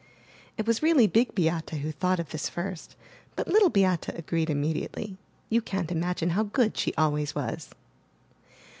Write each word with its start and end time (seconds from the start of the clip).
It 0.57 0.65
was 0.65 0.81
really 0.81 1.05
Big 1.05 1.35
Beate 1.35 1.69
who 1.69 1.91
thought 1.91 2.19
of 2.19 2.29
this 2.31 2.49
first, 2.49 2.95
but 3.35 3.47
Little 3.47 3.69
Beate 3.69 4.09
agreed 4.09 4.49
immediately; 4.49 5.19
you 5.47 5.61
can't 5.61 5.91
imagine 5.91 6.31
how 6.31 6.41
good 6.41 6.75
she 6.75 6.91
always 6.95 7.35
was. 7.35 7.69